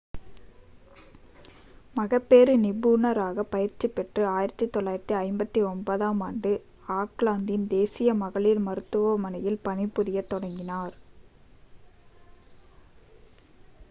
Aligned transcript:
மகப்பேறு 1.95 2.53
நிபுணராகப் 2.59 3.49
பயிற்சி 3.51 3.87
பெற்று 3.89 4.23
1959-ஆம் 4.29 6.23
ஆண்டில் 6.29 6.59
ஆக்லாந்தின் 6.95 7.67
தேசிய 7.69 8.15
மகளிர் 8.23 8.61
மருத்துவமனையில் 8.61 9.63
பணிபுரியத் 9.63 10.31
தொடங்கினார் 10.33 10.97